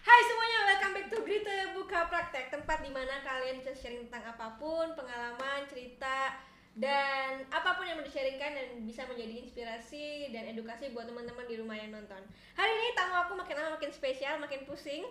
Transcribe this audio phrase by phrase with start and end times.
[0.00, 4.24] Hai semuanya, welcome back to Grita Buka Praktek Tempat di mana kalian bisa sharing tentang
[4.26, 6.34] apa pun, pengalaman, cerita
[6.70, 11.58] Dan apa pun yang mau di-sharingkan dan bisa menjadi inspirasi dan edukasi buat teman-teman di
[11.58, 12.22] rumah yang nonton
[12.54, 15.04] Hari ini tamu aku makin lama makin spesial, makin pusing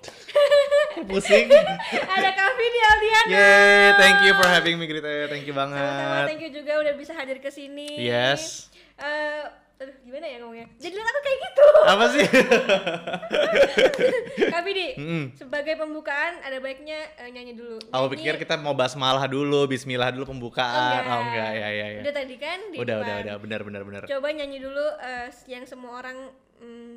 [1.10, 1.46] Pusing.
[2.16, 5.28] Ada Kak Vidi Aldiana Yeay, thank you for having me Grita.
[5.28, 6.24] Thank you Sama-sama, banget.
[6.26, 8.74] thank you juga udah bisa hadir ke sini Yes.
[8.98, 9.46] Eh,
[9.80, 10.68] aduh, gimana ya ngomongnya?
[10.80, 12.26] Jadi lihat aku kayak gitu Apa sih?
[14.50, 15.24] Kak Vidi, Mm-mm.
[15.34, 20.10] sebagai pembukaan ada baiknya eh, nyanyi dulu Aku Nyanyi- pikir kita mau basmalah dulu, bismillah
[20.12, 21.02] dulu pembukaan.
[21.02, 22.00] Oh, Oh enggak, ya ya ya.
[22.02, 23.02] Udah tadi kan di Udah, depan.
[23.02, 24.02] udah, udah, benar benar benar.
[24.06, 26.18] Coba nyanyi dulu eh, yang semua orang
[26.60, 26.96] mm,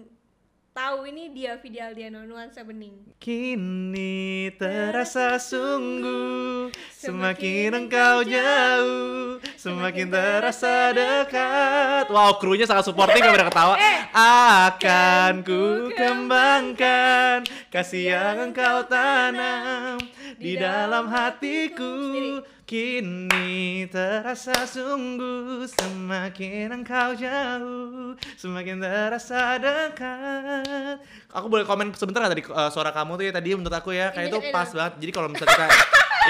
[0.72, 2.96] tahu ini dia Vidi Aldiano nuansa bening.
[3.20, 12.08] Kini terasa sungguh Semakin engkau jauh Semakin terasa dekat.
[12.08, 13.74] Wow krunya sangat supportive gak pada ketawa.
[13.76, 13.98] Eh.
[14.16, 20.00] Akan ku kembangkan Kasih yang engkau tanam
[20.40, 22.40] Di dalam hatiku
[22.72, 30.96] Kini terasa sungguh Semakin engkau jauh Semakin terasa dekat.
[31.36, 34.08] Aku boleh komen sebentar nggak tadi eh, suara kamu tuh ya tadi menurut aku ya?
[34.16, 35.04] Kayak itu pas banget.
[35.04, 35.66] Jadi kalau misalnya kita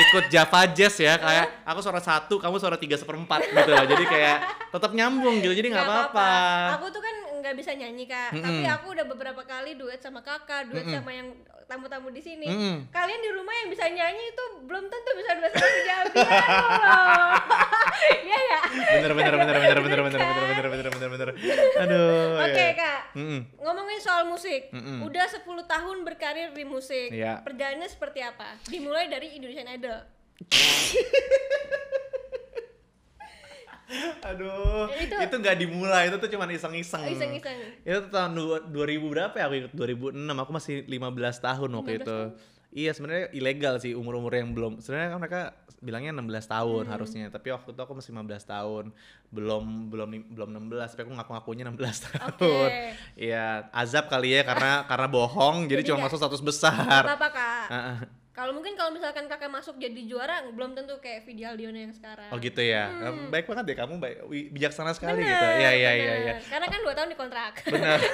[0.03, 4.39] ikut Java Jazz ya kayak aku suara satu kamu suara tiga seperempat gitu jadi kayak
[4.75, 5.55] tetap nyambung gitu.
[5.55, 6.35] Jadi nggak apa-apa.
[6.83, 7.22] Aku tuh kan
[7.53, 8.41] nggak bisa nyanyi kak, Mm-mm.
[8.41, 10.97] tapi aku udah beberapa kali duet sama kakak, duet Mm-mm.
[10.97, 11.29] sama yang
[11.69, 12.49] tamu-tamu di sini.
[12.49, 12.89] Mm-mm.
[12.89, 15.69] Kalian di rumah yang bisa nyanyi itu belum tentu bisa duet sama
[16.81, 17.37] loh.
[18.03, 18.61] Iya ya.
[18.73, 21.29] bener bener bener bener bener bener bener bener bener bener bener
[21.77, 22.73] aduh Oke ya.
[22.73, 23.41] kak, Mm-mm.
[23.61, 25.05] ngomongin soal musik, Mm-mm.
[25.05, 27.45] udah 10 tahun berkarir di musik, Iya.
[27.45, 28.57] perjalanannya seperti apa?
[28.65, 30.01] Dimulai dari Indonesian Idol.
[34.29, 37.59] aduh Itu- itu nggak dimulai itu tuh cuma iseng-iseng iseng-iseng.
[37.83, 38.73] itu tahun dua- 2000
[39.09, 40.99] berapa ya aku ikut 2006 aku masih 15
[41.39, 42.29] tahun waktu 15 itu tahun.
[42.73, 45.41] iya sebenarnya ilegal sih umur-umur yang belum sebenarnya kan mereka
[45.79, 46.93] bilangnya 16 tahun Hmm.
[46.93, 48.85] harusnya tapi waktu itu aku masih 15 tahun
[49.29, 52.69] belum belum belum 16 tapi aku ngaku-ngakunya 16 tahun
[53.19, 57.67] iya azab kali ya karena karena bohong jadi, Jadi cuma masuk status besar apa-apa kak.
[58.33, 62.29] Kalau mungkin kalau misalkan kakak masuk jadi juara, belum tentu kayak Vidi Aldiano yang sekarang.
[62.29, 62.89] oh gitu ya
[63.29, 64.17] baik banget deh kamu baik
[64.51, 67.53] bijaksana sekali Bener, gitu iya iya iya iya Karena kan dua tahun dikontrak.
[67.67, 68.01] benar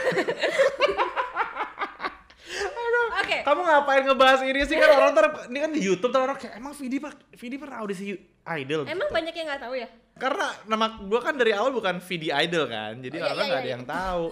[3.19, 3.45] Oke.
[3.45, 6.55] Kamu ngapain ngebahas ini sih kan orang ter ini kan di YouTube tuh orang kayak
[6.57, 8.15] emang Vidi pak Vidi pernah audisi
[8.49, 9.15] idol Emang gitu.
[9.15, 9.89] banyak yang nggak tahu ya?
[10.17, 13.49] Karena nama gua kan dari awal bukan Vidi idol kan, jadi Oh, iya, orang iya,
[13.49, 13.75] nggak ada iya.
[13.77, 14.25] yang tahu.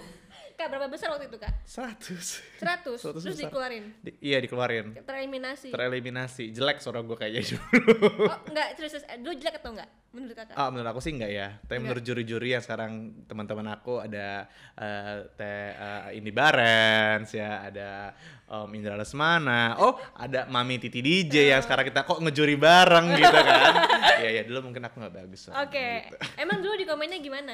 [0.57, 1.53] Kak berapa besar waktu itu kak?
[1.69, 2.01] 100.
[2.57, 3.45] 100, 100 terus besar.
[3.45, 3.93] dikeluarin.
[4.01, 4.97] Di- iya dikeluarin.
[5.05, 5.69] Tereliminasi.
[5.69, 6.49] Tereliminasi.
[6.49, 8.25] Jelek suara gua kayaknya dulu.
[8.25, 9.05] oh enggak, terus terus.
[9.21, 9.85] Dulu jelek atau enggak?
[10.09, 10.57] Menurut kakak?
[10.57, 11.47] Ah, menurut aku sih enggak ya.
[11.61, 11.81] Tapi Enggak.
[11.85, 12.91] menurut juri-juri yang sekarang
[13.29, 18.17] teman-teman aku ada eh, teh eh, Indi Barens ya, ada
[18.49, 19.77] Om Indra Lesmana.
[19.77, 23.73] Oh, ada Mami Titi DJ yang sekarang kita kok ngejuri bareng gitu kan.
[24.17, 25.53] Iya ya, dulu mungkin aku nggak bagus.
[25.53, 26.09] Oke.
[26.09, 26.17] gitu.
[26.41, 27.53] Emang dulu di komennya gimana?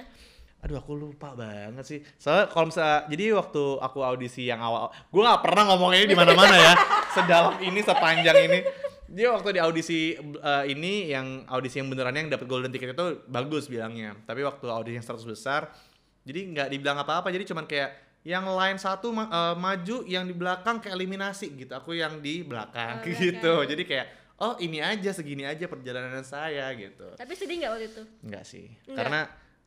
[0.63, 2.00] Aduh aku lupa banget sih.
[2.16, 6.16] Soalnya kalau misalnya jadi waktu aku audisi yang awal, gue nggak pernah ngomong ini di
[6.16, 6.74] mana-mana ya.
[7.16, 8.59] Sedalam ini, sepanjang ini.
[9.12, 13.22] Dia waktu di audisi eh, ini yang audisi yang beneran yang dapat golden ticket itu
[13.28, 14.16] bagus bilangnya.
[14.23, 15.68] Tapi waktu audisi yang 100 besar,
[16.23, 17.28] jadi nggak dibilang apa-apa.
[17.29, 17.91] Jadi cuman kayak
[18.23, 21.75] yang line satu ma- eh, maju, yang di belakang kayak eliminasi gitu.
[21.75, 23.53] Aku yang di belakang Oh, gitu.
[23.68, 24.07] Jadi kayak
[24.40, 27.12] oh ini aja segini aja perjalanan saya gitu.
[27.19, 28.03] Tapi sedih nggak waktu itu?
[28.23, 28.72] Enggak sih.
[28.88, 28.97] Enggak.
[28.97, 29.22] Karena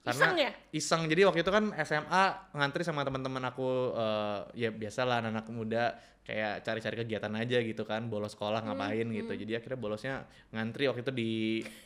[0.07, 0.51] karena Iseng ya?
[0.71, 1.03] Iseng.
[1.11, 2.25] Jadi waktu itu kan SMA
[2.55, 5.85] ngantri sama teman-teman aku eh, ya biasalah anak-anak muda
[6.23, 9.31] kayak cari-cari kegiatan aja gitu kan, bolos sekolah Hmm, ngapain gitu.
[9.31, 10.15] Jadi akhirnya bolosnya
[10.51, 11.31] ngantri waktu itu di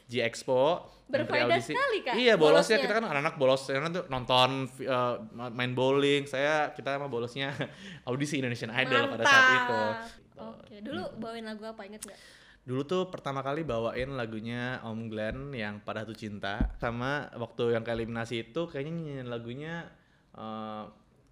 [0.08, 0.84] G Expo.
[1.08, 2.78] Berfaedah sekali, Kak, Iya, bolosnya bolosnya.
[2.80, 4.50] kita kan anak-anak bolos karena tuh nonton
[4.80, 5.14] eh,
[5.52, 6.24] main bowling.
[6.24, 7.52] Saya kita mah bolosnya
[8.08, 9.80] audisi Indonesian Idol pada saat itu.
[10.40, 12.20] Oke, dulu bawain lagu apa inget nggak?
[12.70, 17.82] Dulu tuh pertama kali bawain lagunya Om Glenn yang Pada Tuh Cinta sama waktu yang
[17.82, 19.74] ke eliminasi itu kayaknya nyanyiin lagunya
[20.38, 20.84] eh,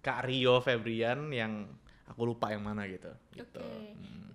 [0.03, 1.63] Kak Rio Febrian yang
[2.11, 3.07] aku lupa yang mana gitu.
[3.31, 3.55] gitu.
[3.63, 3.95] Oke.
[3.95, 4.27] Mm.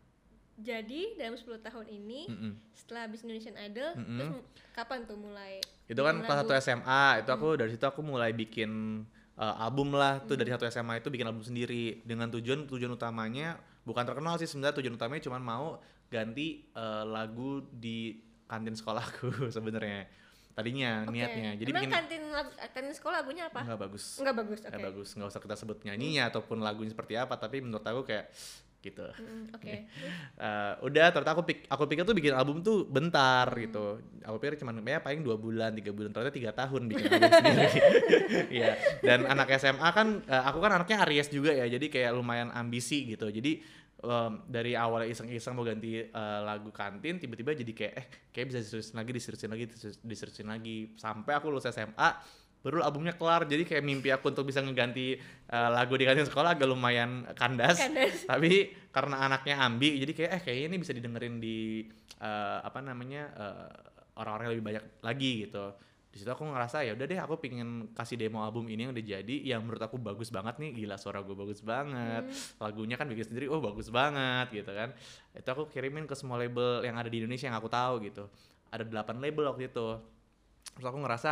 [0.65, 2.53] Jadi dalam 10 tahun ini Mm-mm.
[2.73, 4.17] setelah habis Indonesian Idol, Mm-mm.
[4.17, 5.61] terus mu- kapan tuh mulai?
[5.85, 6.41] Itu kan kelas lagu?
[6.49, 9.03] satu SMA, itu aku dari situ aku mulai bikin
[9.37, 13.59] eh, album lah tuh dari satu SMA itu bikin album sendiri dengan tujuan tujuan utamanya
[13.85, 20.05] bukan terkenal sih sebenarnya tujuan utamanya cuma mau ganti eh, lagu di kantin sekolahku sebenarnya.
[20.55, 21.19] Tadinya Oke.
[21.19, 21.51] niatnya.
[21.59, 22.23] Jadi Emang bikin kantin
[22.71, 23.67] kantin sekolah lagunya apa?
[23.67, 24.23] nggak bagus.
[24.23, 24.71] Enggak bagus, oke.
[24.71, 25.09] nggak bagus.
[25.13, 28.31] Nggak usah kita sebut nyanyinya ataupun lagunya seperti apa tapi menurut aku kayak
[28.79, 29.03] gitu.
[29.17, 29.75] Mm, Oke.
[30.45, 33.65] Eh, udah ternyata aku pik aku pikir tuh bikin album tuh bentar Hmm.
[33.65, 33.85] gitu.
[34.23, 36.13] Aku pikir cuma ya paling dua bulan tiga bulan.
[36.13, 37.81] Ternyata tiga tahun bikin album sendiri.
[38.53, 38.73] Iya.
[39.01, 41.65] Dan anak SMA kan eh, aku kan anaknya Aries juga ya.
[41.67, 43.27] Jadi kayak lumayan ambisi gitu.
[43.27, 43.59] Jadi
[44.03, 48.59] em, dari awalnya iseng-iseng mau ganti eh, lagu kantin tiba-tiba jadi kayak eh kayak bisa
[48.65, 50.79] diseriusin lagi diseriusin lagi diserius- diseriusin lagi.
[50.99, 52.09] Sampai aku lulus SMA
[52.65, 53.45] baru albumnya kelar.
[53.45, 57.79] Jadi kayak mimpi aku untuk bisa ngeganti eh, lagu di kantin sekolah agak lumayan kandas.
[57.79, 58.25] Kandas.
[58.31, 61.85] tapi karena anaknya ambi jadi kayak eh kayaknya ini bisa didengerin di
[62.19, 63.69] eh, apa namanya eh,
[64.19, 65.67] orang-orang yang lebih banyak lagi gitu
[66.15, 69.03] di situ aku ngerasa ya udah deh aku pingin kasih demo album ini yang udah
[69.03, 70.71] jadi yang menurut aku bagus banget nih.
[70.73, 72.31] Gila suara gue bagus banget.
[72.57, 74.95] Lagunya kan bikin sendiri oh bagus banget gitu kan.
[75.35, 78.31] Itu aku kirimin ke semua label yang ada di Indonesia yang aku tahu gitu.
[78.71, 79.89] Ada 8 label waktu itu.
[80.71, 81.31] Terus aku ngerasa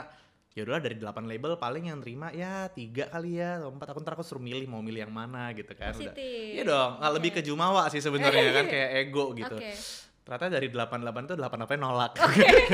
[0.50, 3.86] ya udahlah dari 8 label paling yang terima ya tiga kali ya atau empat.
[3.86, 5.94] Aku ntar aku suruh milih mau milih yang mana gitu kan.
[5.94, 6.58] Udah- Positif.
[6.58, 9.54] Iya dong, nggak lebih ke jumawa sih sebenarnya kan kayak ego gitu.
[9.54, 9.72] Oke.
[10.22, 12.12] Ternyata dari 88 tuh 88 nolak.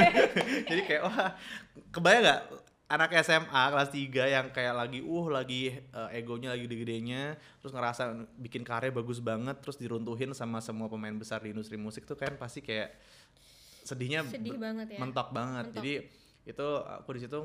[0.69, 1.33] Jadi kayak wah,
[1.89, 2.41] kebayang nggak
[2.89, 8.17] anak SMA kelas 3 yang kayak lagi uh lagi eh, egonya lagi gede-gedenya terus ngerasa
[8.41, 12.33] bikin karya bagus banget terus diruntuhin sama semua pemain besar di industri musik tuh kan
[12.41, 12.97] pasti kayak
[13.85, 14.99] sedihnya Sedih banget ya.
[15.01, 15.65] mentok banget.
[15.69, 15.77] Mentok.
[15.81, 15.95] Jadi
[16.49, 17.39] itu aku di situ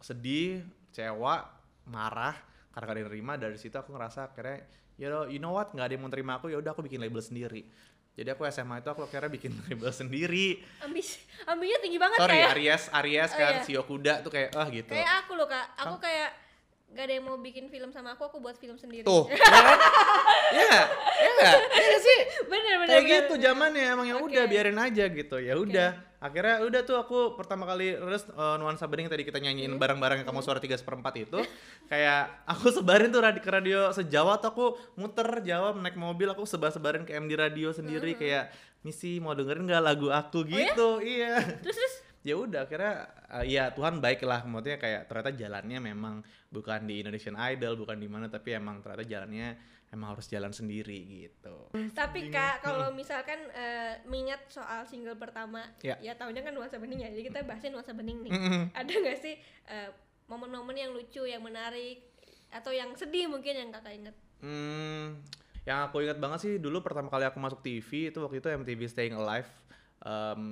[0.00, 0.60] sedih,
[0.92, 1.44] kecewa,
[1.88, 2.36] marah
[2.72, 4.64] karena gak ada yang nerima dari situ aku ngerasa akhirnya
[4.96, 7.00] you know, you know what nggak ada yang mau terima aku ya udah aku bikin
[7.00, 7.64] label sendiri.
[8.12, 10.60] Jadi aku SMA itu aku akhirnya bikin label sendiri.
[10.84, 11.16] Ambis,
[11.48, 12.50] ambinya tinggi banget Sorry kayak.
[12.52, 13.64] Aries Aries Oh, kan iya.
[13.64, 14.92] Sio Kuda tuh kayak ah gitu.
[14.92, 16.30] Kayak aku loh kak, aku kayak
[16.92, 19.08] gak ada yang mau bikin film sama aku, aku buat film sendiri.
[19.08, 19.48] Tuh, ya
[20.68, 20.86] kan?
[21.40, 21.52] Ya?
[21.72, 22.18] Ya sih?
[22.52, 22.88] bener bener.
[22.92, 23.16] kayak bener.
[23.24, 24.28] gitu zamannya emang ya Oke.
[24.28, 25.90] udah biarin aja gitu ya udah
[26.22, 30.28] akhirnya udah tuh aku pertama kali rilis uh, nuansa bening tadi kita nyanyiin bareng-bareng yang
[30.30, 31.42] kamu suara tiga seperempat itu.
[31.90, 36.46] Kayak aku sebarin tuh radi- ke radio sejawa tuh aku muter Jawa naik mobil aku
[36.46, 38.54] sebar sebarin ke MD radio sendiri kayak
[38.86, 40.46] misi mau dengerin nggak lagu aku?
[40.46, 41.42] Gitu iya.
[41.58, 41.94] Terus terus?
[42.22, 46.22] Ya udah akhirnya uh, ya Tuhan baik lah maksudnya kayak ternyata jalannya memang
[46.54, 49.58] bukan di Indonesian Idol bukan di mana tapi emang ternyata jalannya
[49.92, 56.00] emang harus jalan sendiri gitu Tapi kak, kalau misalkan eh, mengingat soal single pertama, Ya.
[56.00, 57.12] ya tahunya kan nuansa bening ya.
[57.12, 58.32] Jadi kita bahasin nuansa bening nih.
[58.32, 58.62] Mm-mm.
[58.72, 59.36] Ada nggak sih
[59.68, 59.90] eh,
[60.26, 62.08] momen-momen yang lucu, yang menarik,
[62.48, 64.16] atau yang sedih mungkin yang kakak inget?
[64.40, 65.20] Hmm,
[65.68, 68.80] yang aku ingat banget sih dulu pertama kali aku masuk TV itu waktu itu MTV
[68.88, 69.46] Staying Alive
[70.02, 70.42] em,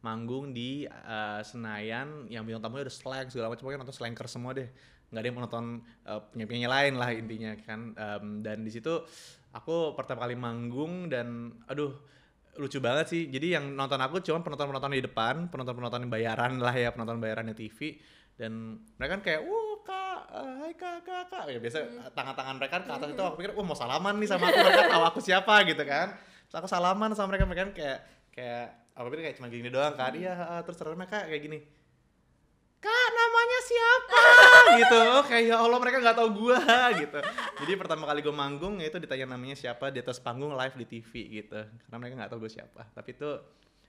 [0.00, 4.56] manggung di eh, Senayan yang bintang tamunya udah slang segala macam pokoknya nonton slanker semua
[4.56, 4.70] deh
[5.10, 5.66] nggak ada yang mau nonton
[6.02, 7.80] eh, penyanyi lain lah intinya kan.
[7.94, 8.92] Em, dan di situ
[9.54, 11.94] aku pertama kali manggung dan aduh
[12.58, 13.22] lucu banget sih.
[13.30, 18.00] Jadi yang nonton aku cuma penonton-penonton di depan penonton-penonton bayaran lah ya penonton bayarannya TV
[18.36, 21.44] dan mereka kan kayak wuh kak eh, hai kak kak kak.
[21.54, 21.78] Ya biasa
[22.12, 25.04] tangan-tangan mereka ke atas itu aku pikir wah mau salaman nih sama aku mereka tahu
[25.06, 26.18] aku siapa gitu kan.
[26.50, 27.98] Terus aku salaman sama mereka mereka kan kayak
[28.34, 28.66] kayak
[28.98, 30.10] aku pikir kayak cuma gini doang kan.
[30.18, 31.75] Iya ah, terus terus mereka kayak gini
[32.86, 34.22] kak namanya siapa
[34.80, 36.60] gitu oh, kayak ya Allah mereka nggak tahu gua
[37.02, 37.18] gitu
[37.64, 40.86] jadi pertama kali gue manggung ya itu ditanya namanya siapa di atas panggung live di
[40.86, 43.30] TV gitu karena mereka nggak tahu gue siapa tapi itu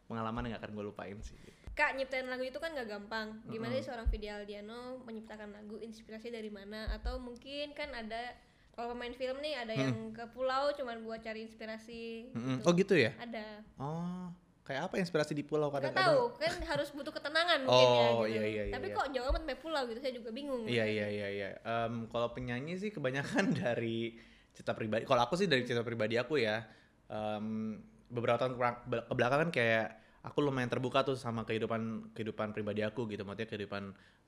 [0.07, 1.59] pengalaman yang gak akan gue lupain sih gitu.
[1.75, 3.43] Kak nyiptain lagu itu kan gak gampang.
[3.51, 5.77] Gimana sih seorang Vidi Aldiano menciptakan lagu?
[5.83, 6.89] Inspirasi dari mana?
[6.95, 8.33] Atau mungkin kan ada
[8.77, 12.29] kalau pemain film nih ada yang ke pulau cuman buat cari inspirasi.
[12.29, 12.61] Mm-mm.
[12.61, 12.65] gitu.
[12.69, 13.47] oh gitu ya Ada.
[13.81, 14.29] oh
[14.67, 18.35] kayak apa inspirasi di pulau kadang-kadang tahu kan harus butuh ketenangan mungkin ya Oh, gitu.
[18.35, 18.97] iya, iya, iya, Tapi iya.
[18.99, 20.61] kok jauh amat sampai pulau gitu saya juga bingung.
[20.67, 21.49] Iya iya iya iya.
[21.63, 24.19] Em, kalau penyanyi sih kebanyakan dari
[24.51, 25.07] cerita pribadi.
[25.07, 26.67] Kalau aku sih dari cerita pribadi aku ya.
[27.07, 27.79] Em,
[28.11, 29.87] beberapa tahun ke- belakang kan kayak
[30.27, 33.23] aku lumayan terbuka tuh sama kehidupan kehidupan pribadi aku gitu.
[33.23, 33.83] Maksudnya kehidupan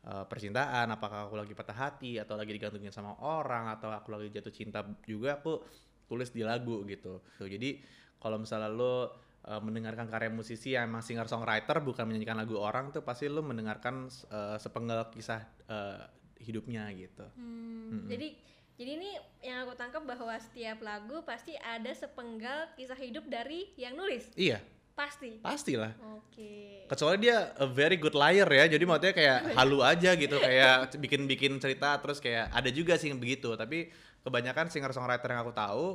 [0.07, 0.87] eh, percintaan.
[0.87, 4.79] Apakah aku lagi patah hati atau lagi digantungin sama orang atau aku lagi jatuh cinta
[5.03, 5.59] juga aku
[6.07, 7.19] tulis di lagu gitu.
[7.35, 7.75] Tuh, jadi
[8.17, 12.91] kalau misalnya lo eh, mendengarkan karya musisi yang emang singer songwriter bukan menyanyikan lagu orang
[12.91, 16.03] tuh pasti lo mendengarkan eh, sepenggal kisah eh,
[16.39, 17.27] hidupnya gitu.
[17.35, 18.35] Hmm, Jadi
[18.79, 19.11] jadi ini
[19.43, 24.31] yang aku tangkap bahwa setiap lagu pasti ada sepenggal kisah hidup dari yang nulis.
[24.39, 24.63] Iya,
[24.95, 25.35] Pasti.
[25.43, 25.91] pastilah.
[26.15, 26.87] Oke.
[26.87, 31.59] Kecuali dia a very good liar ya, jadi maksudnya kayak halu aja gitu, kayak bikin-bikin
[31.59, 33.51] cerita terus kayak ada juga sih yang begitu.
[33.59, 33.91] Tapi
[34.23, 35.85] kebanyakan singer songwriter yang aku tahu,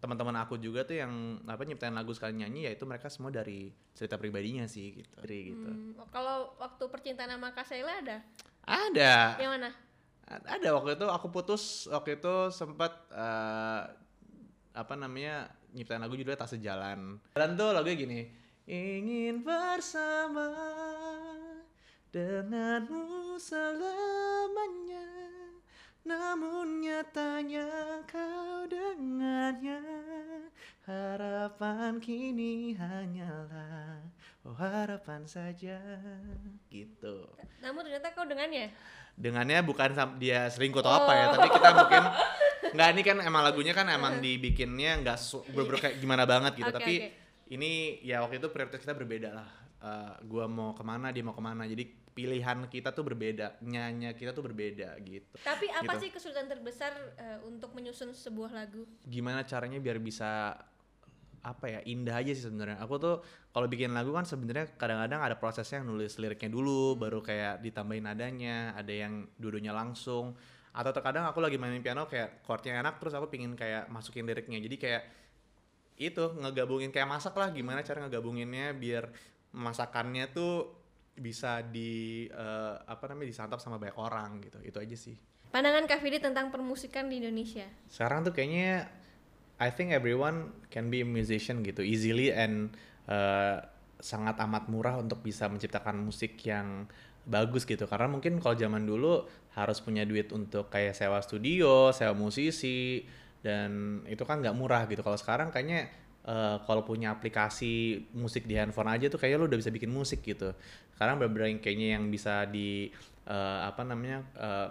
[0.00, 4.16] teman-teman aku juga tuh yang apa nyiptain lagu sekali nyanyi, yaitu mereka semua dari cerita
[4.16, 5.14] pribadinya sih gitu.
[5.20, 5.70] Dari gitu.
[5.70, 8.18] Hmm, kalau waktu percintaan sama Kak Sheila ada?
[8.64, 9.36] Ada.
[9.36, 9.70] Yang mana?
[10.30, 13.82] ada waktu itu aku putus waktu itu sempat eh,
[14.70, 18.20] apa namanya nyiptain lagu judulnya tak sejalan dan tuh lagunya gini
[18.70, 20.46] ingin bersama
[22.14, 25.06] denganmu selamanya
[26.00, 29.80] namun nyatanya kau dengannya
[30.88, 34.00] harapan kini hanyalah
[34.48, 35.76] oh harapan saja
[36.72, 37.28] gitu.
[37.60, 38.72] Namun ternyata kau dengannya.
[39.20, 42.04] dengannya bukan dia selingkuh atau apa ya tapi kita mungkin
[42.74, 46.72] nggak ini kan emang lagunya kan emang dibikinnya nggak su- bener-bener kayak gimana banget gitu.
[46.72, 47.08] Oke, tapi oke.
[47.52, 49.48] ini ya waktu itu prioritas kita berbeda lah.
[49.80, 51.68] Eh, gua mau ke mana dia mau ke mana.
[51.68, 55.30] Jadi pilihan kita tuh berbeda nyanyi kita tuh berbeda gitu.
[55.40, 56.02] Tapi apa Gitu.
[56.02, 58.82] sih kesulitan terbesar eh, untuk menyusun sebuah lagu?
[59.02, 60.58] gimana caranya biar bisa
[61.40, 62.76] apa ya indah aja sih sebenarnya.
[62.84, 67.24] Aku tuh kalau bikin lagu kan sebenarnya kadang-kadang ada prosesnya yang nulis liriknya dulu baru
[67.24, 70.36] kayak ditambahin nadanya ada yang dudunya langsung.
[70.70, 74.60] Atau terkadang aku lagi mainin piano kayak chordnya enak terus aku pingin kayak masukin liriknya.
[74.60, 75.02] Jadi kayak
[75.96, 79.08] itu ngegabungin kayak masak lah gimana cara ngegabunginnya biar
[79.52, 80.79] masakannya tuh
[81.16, 85.16] bisa di eh, apa namanya disantap sama banyak orang gitu itu aja sih
[85.50, 87.66] Pandangan Kak Vidi tentang permusikan di Indonesia.
[87.90, 88.86] sekarang tuh kayaknya
[89.60, 92.72] I think everyone can be a musician gitu easily and
[93.10, 93.60] uh,
[94.00, 96.88] sangat amat murah untuk bisa menciptakan musik yang
[97.28, 102.16] bagus gitu karena mungkin kalau zaman dulu harus punya duit untuk kayak sewa studio, sewa
[102.16, 103.04] musisi
[103.44, 105.04] dan itu kan nggak murah gitu.
[105.04, 105.90] Kalau sekarang kayaknya
[106.30, 110.22] uh, kalau punya aplikasi musik di handphone aja tuh kayaknya lu udah bisa bikin musik
[110.22, 110.54] gitu.
[110.94, 112.94] Sekarang bener-bener yang kayaknya yang bisa di
[113.26, 114.68] uh, apa namanya uh,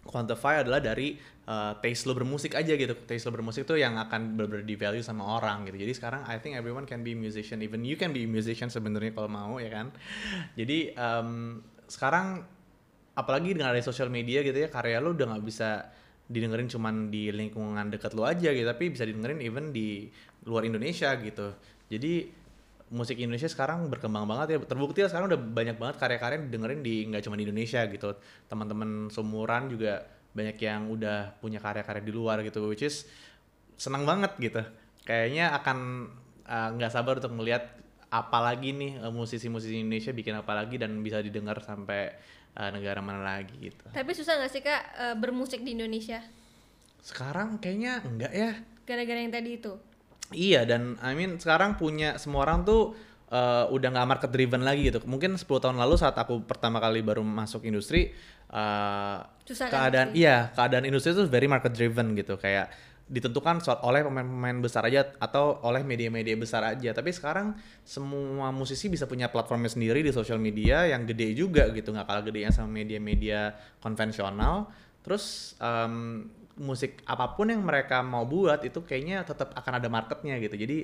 [0.00, 2.94] quantify adalah dari uh, taste lo bermusik aja gitu.
[3.04, 5.82] Taste lo bermusik tuh yang akan benar-benar di value sama orang gitu.
[5.82, 9.28] Jadi sekarang I think everyone can be musician, even you can be musician sebenarnya kalau
[9.28, 9.92] mau ya kan.
[10.56, 11.60] Jadi um,
[11.90, 12.46] sekarang
[13.18, 15.90] apalagi dengan ada social media gitu ya karya lo udah nggak bisa
[16.30, 20.06] didengerin cuman di lingkungan dekat lo aja gitu, tapi bisa didengerin even di
[20.46, 21.52] luar Indonesia gitu.
[21.90, 22.40] Jadi
[22.90, 26.80] musik Indonesia sekarang berkembang banget ya terbukti lah sekarang udah banyak banget karya-karya yang didengerin
[26.82, 28.18] di nggak cuma di Indonesia gitu
[28.50, 30.02] teman-teman sumuran juga
[30.34, 33.06] banyak yang udah punya karya-karya di luar gitu which is
[33.78, 34.62] senang banget gitu
[35.06, 36.10] kayaknya akan
[36.50, 37.62] uh, nggak sabar untuk melihat
[38.10, 42.10] apalagi nih uh, musisi-musisi Indonesia bikin apa lagi dan bisa didengar sampai
[42.58, 46.18] uh, negara mana lagi gitu Tapi susah nggak sih Kak eh, bermusik di Indonesia?
[47.00, 48.52] sekarang kayaknya enggak ya
[48.84, 49.72] Gara-gara yang tadi itu.
[50.30, 52.94] Iya dan I mean sekarang punya semua orang tuh
[53.30, 55.02] uh, udah nggak market driven lagi gitu.
[55.06, 58.14] Mungkin 10 tahun lalu saat aku pertama kali baru masuk industri
[58.54, 60.22] uh, Susah keadaan pasti?
[60.22, 62.70] iya keadaan industri itu very market driven gitu kayak
[63.10, 66.94] ditentukan oleh pemain-pemain besar aja atau oleh media-media besar aja.
[66.94, 71.90] Tapi sekarang semua musisi bisa punya platformnya sendiri di sosial media yang gede juga gitu
[71.90, 73.50] nggak kalah gedenya sama media-media
[73.82, 74.70] konvensional.
[75.02, 76.22] Terus um,
[76.60, 80.54] musik apa pun yang mereka mau buat itu kayaknya tetap akan ada marketnya gitu.
[80.60, 80.78] Jadi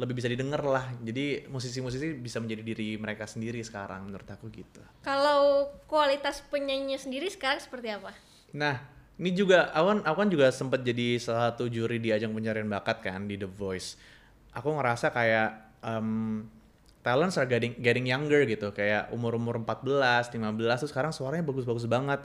[0.00, 0.88] lebih bisa didengar lah.
[1.04, 4.80] Jadi musisi-musisi bisa menjadi diri mereka sendiri sekarang menurut aku gitu.
[5.04, 8.16] Kalau kualitas penyanyinya sendiri sekarang seperti apa?
[8.56, 8.80] Nah,
[9.20, 13.04] ini juga aku aku kan juga sempat jadi salah satu juri di ajang pencarian bakat
[13.04, 14.00] kan di The Voice.
[14.56, 15.50] Aku ngerasa kayak
[15.84, 16.48] um,
[17.00, 22.20] talents are getting, getting younger gitu, kayak umur-umur 14, 15 tuh sekarang suaranya bagus-bagus banget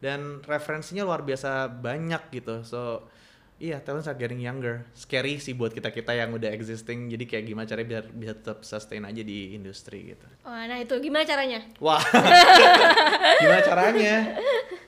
[0.00, 2.64] dan referensinya luar biasa banyak gitu.
[2.64, 3.08] So,
[3.60, 4.88] iya talents are getting younger.
[4.96, 7.12] Scary sih buat kita-kita yang udah existing.
[7.12, 10.26] Jadi kayak gimana caranya biar bisa tetap sustain aja di industri gitu.
[10.48, 11.60] Wah, nah itu gimana caranya?
[11.78, 12.00] Wah,
[13.44, 14.14] gimana caranya?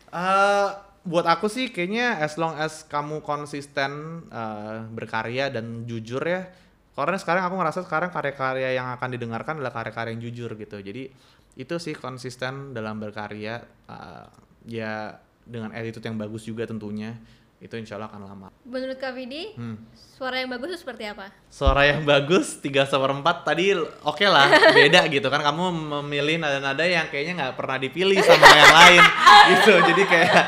[0.09, 0.69] Eh,
[1.05, 6.49] buat aku sih kayaknya as long as kamu konsisten eh, berkarya dan jujur ya.
[6.93, 10.77] Karena sekarang aku ngerasa sekarang karya-karya yang akan didengarkan adalah karya-karya yang jujur gitu.
[10.77, 11.09] Jadi
[11.57, 13.65] itu sih konsisten dalam berkarya.
[13.89, 14.27] eh,
[14.63, 17.17] ya dengan attitude yang bagus juga tentunya.
[17.63, 18.49] Itu insya Allah akan lama.
[18.67, 19.79] Menurut Kak Vidi, Hmm.
[19.95, 21.31] suara yang bagus itu seperti apa?
[21.47, 23.71] Suara yang bagus 3 seperempat tadi
[24.03, 25.71] oke lah beda gitu kan kamu
[26.03, 29.03] memilih nada-nada yang kayaknya nggak pernah dipilih sama yang lain
[29.55, 30.43] gitu jadi kayak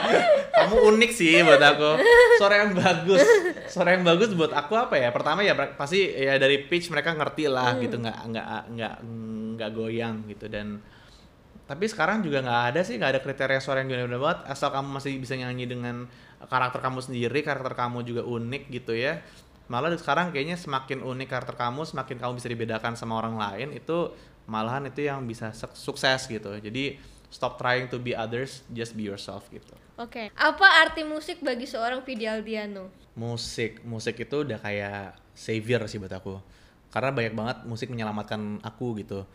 [0.62, 1.90] kamu unik sih buat aku
[2.38, 3.22] suara yang bagus
[3.66, 7.46] suara yang bagus buat aku apa ya pertama ya pasti ya dari pitch mereka ngerti
[7.46, 8.94] lah gitu nggak nggak nggak
[9.58, 10.78] nggak goyang gitu dan
[11.70, 14.90] tapi sekarang juga nggak ada sih nggak ada kriteria suara yang gimana banget asal kamu
[14.90, 16.10] masih bisa nyanyi dengan
[16.48, 19.20] karakter kamu sendiri karakter kamu juga unik gitu ya
[19.70, 24.10] malah sekarang kayaknya semakin unik karakter kamu semakin kamu bisa dibedakan sama orang lain itu
[24.50, 26.98] malahan itu yang bisa suk- sukses gitu jadi
[27.30, 30.32] stop trying to be others just be yourself gitu Oke.
[30.32, 32.88] Apa arti musik bagi seorang Vidi Aldiano?
[33.20, 36.40] musik musik itu udah kayak savior sih buat aku
[36.88, 39.26] karena banyak banget musik menyelamatkan aku gitu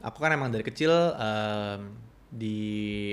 [0.00, 1.92] aku kan emang dari kecil em,
[2.30, 2.58] di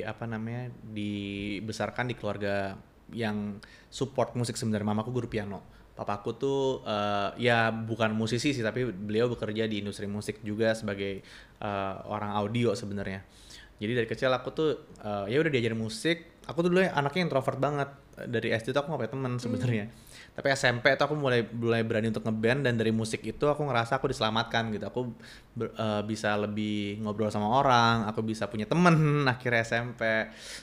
[0.01, 2.77] apa namanya dibesarkan di keluarga
[3.13, 3.59] yang
[3.91, 4.87] support musik sebenarnya.
[4.87, 5.61] Mamaku guru piano.
[5.91, 11.21] Papaku tuh eh, ya bukan musisi sih tapi beliau bekerja di industri musik juga sebagai
[11.59, 13.21] eh, orang audio sebenarnya.
[13.81, 14.69] Jadi dari kecil aku tuh
[15.03, 16.41] eh, ya udah diajarin musik.
[16.49, 17.89] Aku tuh dulu anaknya introvert banget.
[18.21, 19.85] Dari SD tuh aku gak punya temen sebenarnya.
[20.31, 23.99] Tapi SMP tuh aku mulai mulai berani untuk ngeband dan dari musik itu aku ngerasa
[23.99, 24.85] aku diselamatkan gitu.
[24.87, 25.11] Aku
[25.53, 28.95] ber- eh, bisa lebih ngobrol sama orang aku bisa punya temen
[29.33, 30.01] akhirnya SMP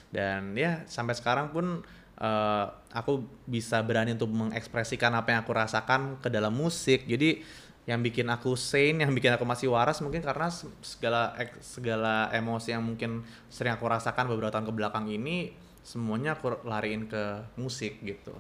[0.09, 1.85] dan ya sampai sekarang pun
[2.19, 3.13] eh, aku
[3.45, 7.41] bisa berani untuk mengekspresikan apa yang aku rasakan ke dalam musik jadi
[7.89, 12.77] yang bikin aku sane yang bikin aku masih waras mungkin karena se- segala segala emosi
[12.77, 17.23] yang mungkin sering aku rasakan beberapa tahun ke belakang ini semuanya aku lariin ke
[17.57, 18.37] musik gitu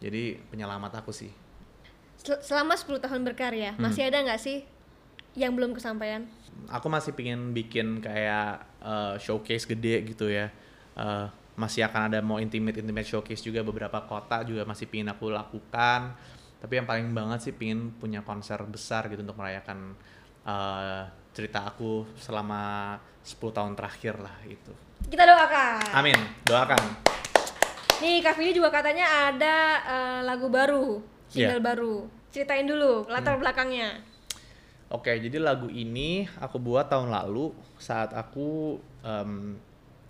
[0.00, 1.28] jadi penyelamat aku sih
[2.16, 3.84] Sel- Selama 10 tahun berkarya, Hmm.
[3.84, 4.64] masih ada nggak sih
[5.34, 6.24] yang belum kesampaian?
[6.66, 10.48] aku masih pingin bikin kayak uh, showcase gede gitu ya
[10.98, 15.28] Uh, masih akan ada mau intimate intimate showcase juga beberapa kota juga masih pingin aku
[15.28, 16.14] lakukan
[16.58, 19.98] tapi yang paling banget sih pingin punya konser besar gitu untuk merayakan
[20.42, 24.70] uh, cerita aku selama 10 tahun terakhir lah itu
[25.04, 25.82] Kita doakan.
[25.94, 26.82] amin doakan
[27.98, 31.66] Nih Kak Vili juga katanya ada eh, lagu baru, single Iya.
[31.66, 31.94] baru.
[32.30, 33.42] Ceritain dulu latar Hmm.
[33.42, 33.98] belakangnya.
[34.88, 39.58] Oke, jadi lagu ini aku buat tahun lalu saat aku em,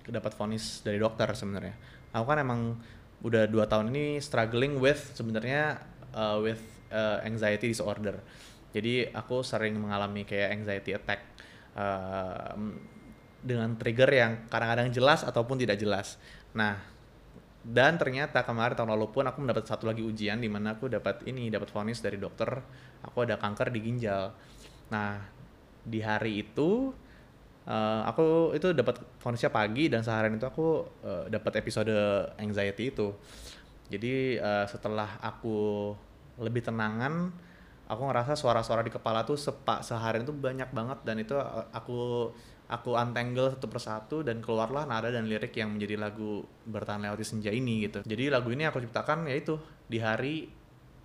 [0.09, 1.75] dapat vonis dari dokter sebenarnya.
[2.17, 2.77] Aku kan emang
[3.21, 5.83] udah dua tahun ini struggling with sebenarnya
[6.15, 6.61] uh, with
[6.91, 8.21] uh, anxiety disorder.
[8.73, 11.21] Jadi aku sering mengalami kayak anxiety attack
[11.73, 12.77] um,
[13.41, 16.21] dengan trigger yang kadang-kadang jelas ataupun tidak jelas.
[16.53, 16.77] Nah,
[17.69, 21.27] dan ternyata kemarin tahun lalu pun aku mendapat satu lagi ujian di mana aku dapat
[21.29, 22.49] ini dapat vonis dari dokter
[23.03, 24.33] aku ada kanker di ginjal.
[24.89, 25.21] Nah
[25.85, 26.95] di hari itu
[27.69, 31.93] eh, aku itu dapat vonisnya pagi dan seharian itu aku eh, dapat episode
[32.41, 33.13] anxiety itu.
[33.93, 35.93] Jadi eh, setelah aku
[36.41, 37.29] lebih tenangan
[37.89, 41.35] aku ngerasa suara-suara di kepala tuh sepak seharian tuh banyak banget dan itu
[41.73, 42.31] aku
[42.69, 47.49] aku untangle satu persatu dan keluarlah nada dan lirik yang menjadi lagu bertahan lewati senja
[47.49, 48.05] ini gitu.
[48.05, 49.57] Jadi lagu ini aku ciptakan yaitu
[49.89, 50.53] di hari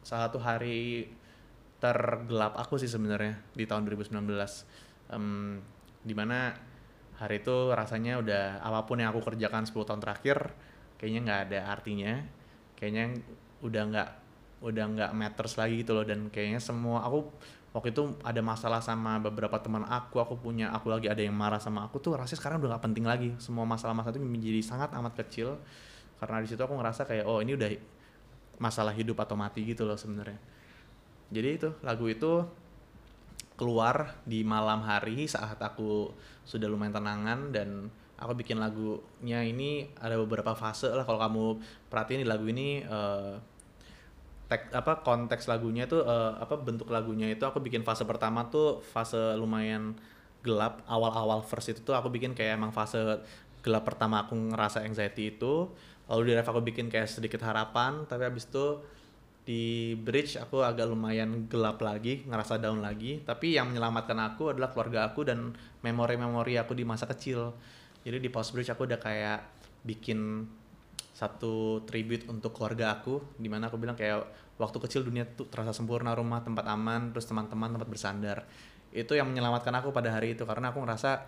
[0.03, 1.07] salah satu hari
[1.79, 4.19] tergelap aku sih sebenarnya di tahun 2019.
[5.15, 5.63] Em,
[6.03, 6.51] di mana
[7.17, 10.37] hari itu rasanya udah apa pun yang aku kerjakan 10 tahun terakhir
[10.99, 12.13] kayaknya nggak ada artinya.
[12.79, 13.05] Kayaknya
[13.63, 14.09] udah nggak
[14.63, 16.07] udah nggak matters lagi gitu loh.
[16.07, 17.27] Dan kayaknya semua aku
[17.75, 21.57] waktu itu ada masalah sama beberapa teman aku aku punya aku lagi ada yang marah
[21.57, 23.29] sama aku tuh rasanya sekarang udah nggak penting lagi.
[23.39, 25.59] Semua masalah-masalah itu menjadi sangat amat kecil.
[26.19, 27.69] Karena di situ aku ngerasa kayak oh ini udah
[28.63, 30.39] masalah hidup atau mati gitu loh sebenarnya.
[31.33, 32.45] Jadi itu lagu itu
[33.53, 36.09] keluar di malam hari saat aku
[36.43, 37.69] sudah lumayan tenangan dan
[38.17, 41.03] aku bikin lagunya ini ada beberapa fase lah.
[41.03, 41.45] Kalau kamu
[41.91, 43.33] perhatiin di lagu ini eh,
[44.47, 48.79] tek, apa konteks lagunya tuh eh, apa bentuk lagunya itu aku bikin fase pertama tuh
[48.81, 49.97] fase lumayan
[50.41, 50.81] gelap.
[50.87, 53.21] Awal-awal verse itu tuh aku bikin kayak emang fase
[53.63, 55.69] gelap pertama aku ngerasa anxiety itu.
[56.09, 58.83] Lalu di ref aku bikin kayak sedikit harapan tapi habis itu
[59.43, 63.19] di bridge aku agak lumayan gelap lagi ngerasa down lagi.
[63.23, 65.51] Tapi yang menyelamatkan aku adalah keluarga aku dan
[65.83, 67.51] memori-memori aku di masa kecil.
[68.03, 69.39] Jadi di post bridge aku udah kayak
[69.83, 70.47] bikin
[71.13, 74.25] satu tribute untuk keluarga aku di mana aku bilang kayak
[74.57, 78.37] waktu kecil dunia tuh terasa sempurna rumah tempat aman terus teman-teman tempat bersandar.
[78.95, 81.19] Itu yang menyelamatkan aku pada hari itu karena aku ngerasa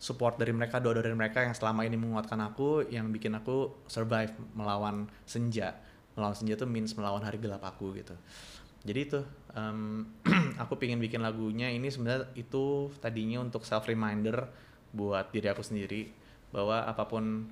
[0.00, 4.30] support dari mereka doa dari mereka yang selama ini menguatkan aku yang bikin aku survive
[4.54, 5.87] melawan senja
[6.18, 8.18] melawan senja itu means melawan hari gelap aku gitu.
[8.82, 9.20] Jadi itu
[9.54, 10.10] em,
[10.62, 14.50] aku pingin bikin lagunya ini sebenarnya itu tadinya untuk self reminder
[14.90, 16.10] buat diri aku sendiri
[16.50, 17.46] bahwa apa pun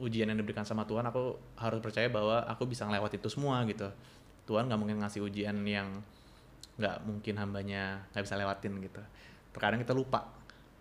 [0.00, 3.86] ujian yang diberikan sama Tuhan aku harus percaya bahwa aku bisa ngelewat itu semua gitu.
[4.50, 6.02] Tuhan nggak mungkin ngasih ujian yang
[6.80, 9.02] nggak mungkin hambanya nggak bisa lewatin gitu.
[9.52, 10.26] Terkadang kita lupa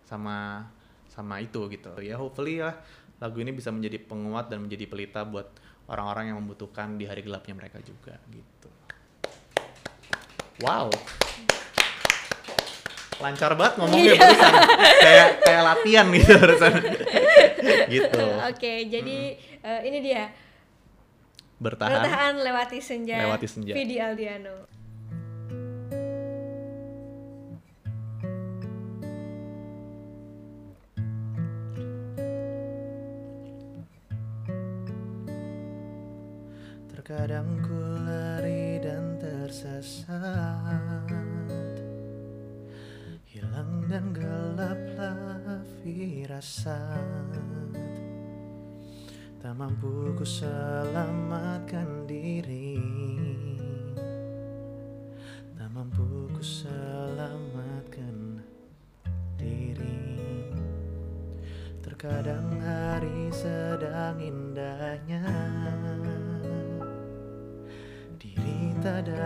[0.07, 0.65] sama
[1.11, 1.91] sama itu gitu.
[1.99, 2.79] Ya hopefully lah
[3.19, 5.51] lagu ini bisa menjadi penguat dan menjadi pelita buat
[5.89, 8.69] orang-orang yang membutuhkan di hari gelapnya mereka juga gitu.
[10.61, 10.93] Wow.
[13.19, 14.53] Lancar banget ngomongnya barusan.
[15.03, 16.73] Kayak kayak latihan gitu barusan.
[17.89, 18.23] Gitu.
[18.47, 19.17] Oke, jadi
[19.59, 20.31] eh, ini dia.
[21.59, 23.19] Bertahan, bertahan lewati senja.
[23.19, 23.73] Lewati senja.
[23.75, 24.78] Vidi Aldiano.
[37.19, 37.75] Terkadang ku
[38.07, 40.07] lari dan tersesat.
[43.27, 47.35] Hilang dan gelaplah firasat.
[49.35, 52.79] Tak mampu ku selamatkan diri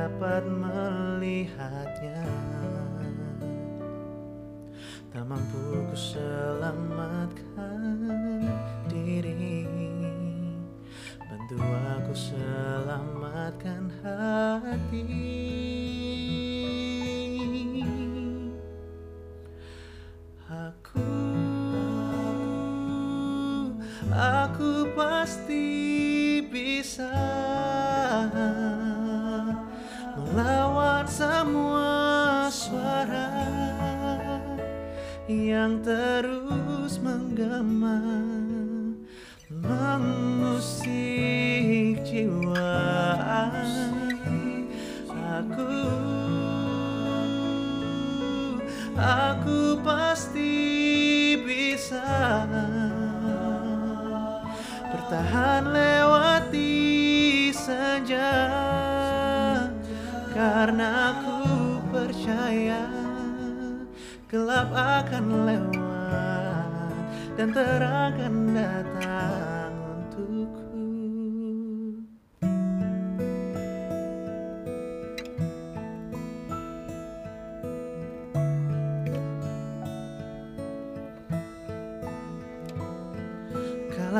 [0.03, 2.19] dapat melihatnya.
[5.15, 5.62] Tak mampu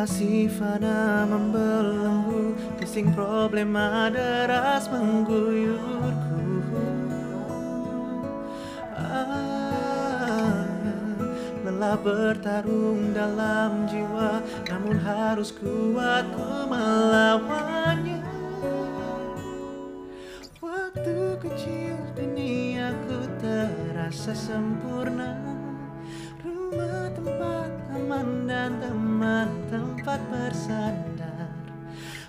[0.04, 6.44] Si fana membelenggu Pusing problema deras mengguyurku.
[9.00, 10.68] Ah,
[11.64, 18.20] Lelah bertarung dalam jiwa Namun harus kuat ku melawannya.
[20.60, 25.43] Waktu kecil duniaku terasa sempurna
[30.34, 31.54] bersandar.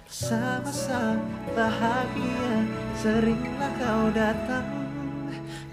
[0.05, 1.17] Masa-masa
[1.57, 2.69] bahagia
[3.01, 4.69] seringlah kau datang.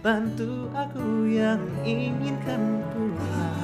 [0.02, 3.61] Bantu aku yang inginkan pulang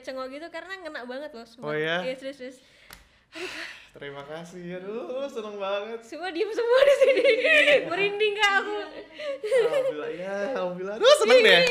[0.00, 1.70] cengok gitu karena ngena banget loh semua.
[1.70, 2.02] Oh ya?
[2.02, 2.58] Iya serius serius.
[3.92, 6.00] Terima kasih, aduh seneng banget.
[6.00, 7.24] Semua diem semua di sini.
[7.90, 8.76] Merinding kak aku.
[9.42, 10.96] Alhamdulillah ya, alhamdulillah.
[10.96, 11.62] Aduh seneng deh.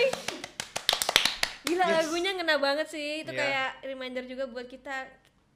[1.68, 1.96] Gila Yes.
[2.00, 3.24] lagunya ngena banget sih.
[3.24, 3.40] Itu Iya.
[3.40, 5.08] kayak reminder juga buat kita.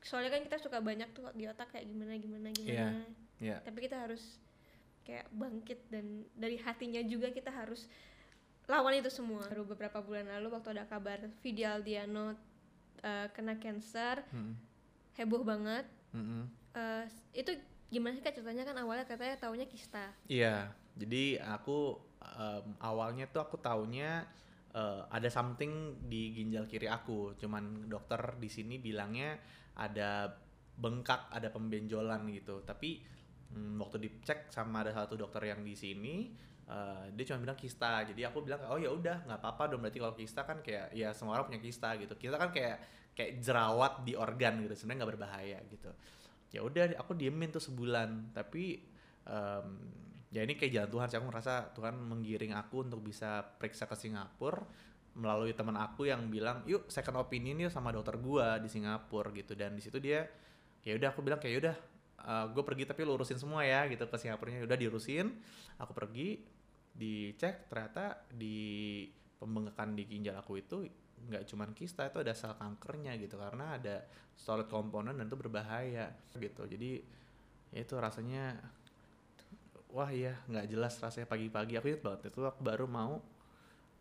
[0.02, 3.04] Soalnya kan kita suka banyak tuh di otak kayak gimana gimana gimana.
[3.40, 3.58] Iya.
[3.64, 4.42] Tapi kita harus
[5.02, 7.88] kayak bangkit dan dari hatinya juga kita harus
[8.68, 9.42] lawan itu semua.
[9.48, 12.36] Baru beberapa bulan lalu waktu ada kabar Vidi Aldiano
[13.02, 14.56] eh, kena cancer, Mm-mm.
[15.18, 15.86] heboh banget.
[16.14, 16.48] Mm-mm.
[16.78, 17.52] Eh, itu
[17.92, 20.16] gimana sih kak ceritanya kan awalnya katanya taunya kista.
[20.32, 24.24] Iya, jadi aku em, awalnya tuh aku taunya
[24.72, 27.36] eh, ada something di ginjal kiri aku.
[27.36, 29.36] Cuman dokter di sini bilangnya
[29.76, 30.32] ada
[30.80, 32.64] bengkak, ada pembenjolan gitu.
[32.64, 33.04] Tapi
[33.52, 36.32] mm, waktu dicek sama ada satu dokter yang di sini,
[36.72, 38.08] eh, dia cuma bilang kista.
[38.08, 41.12] Jadi aku bilang oh ya udah nggak apa-apa dong berarti kalau kista kan kayak ya
[41.12, 42.16] semua orang punya kista gitu.
[42.16, 42.78] Kista kan kayak
[43.12, 44.74] kayak jerawat di organ gitu.
[44.80, 45.92] Sebenarnya nggak berbahaya gitu.
[46.56, 48.32] Ya udah aku diemin tuh sebulan.
[48.32, 48.80] Tapi
[49.28, 49.68] em,
[50.32, 54.00] ya ini kayak jalan Tuhan sih aku ngerasa Tuhan menggiring aku untuk bisa periksa ke
[54.00, 54.64] Singapura
[55.12, 59.60] melalui teman aku yang bilang yuk second opinion yuk sama dokter gua di Singapura gitu
[59.60, 60.24] dan di situ dia
[60.88, 61.76] ya udah aku bilang kayak udah
[62.54, 65.34] gue pergi tapi lu urusin semua ya gitu ke Singapurnya udah diurusin
[65.82, 66.42] aku pergi
[66.92, 69.08] dicek ternyata di
[69.42, 70.86] pembengkakan di ginjal aku itu
[71.22, 76.14] nggak cuman kista itu ada sel kankernya gitu karena ada solid komponen dan itu berbahaya
[76.34, 76.66] gitu.
[76.66, 77.02] Jadi
[77.72, 78.58] ya itu rasanya
[79.92, 81.78] wah iya nggak jelas rasanya pagi-pagi.
[81.78, 83.22] Aku ingat banget itu aku baru mau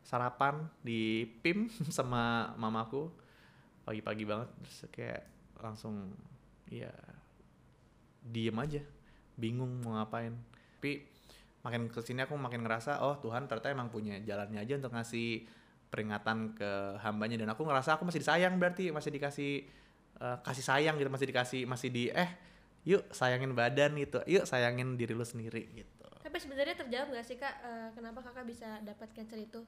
[0.00, 3.12] sarapan di PIM sama mamaku.
[3.84, 5.22] Pagi-pagi banget terus kayak
[5.60, 6.14] langsung
[6.70, 6.92] ya
[8.20, 8.82] diem aja
[9.36, 10.36] bingung mau ngapain.
[10.80, 11.04] Tapi
[11.60, 15.44] makin ke sini aku makin ngerasa oh Tuhan ternyata emang punya jalannya aja untuk ngasih
[15.86, 16.70] peringatan ke
[17.00, 19.52] hambanya dan aku ngerasa aku masih disayang berarti masih dikasih
[20.16, 22.30] eh, kasih sayang gitu masih dikasih masih di eh
[22.82, 27.36] yuk sayangin badan gitu yuk sayangin diri lu sendiri gitu Tapi sebenarnya terjawab nggak sih
[27.36, 29.60] kak eh, kenapa kakak bisa dapat cancer itu?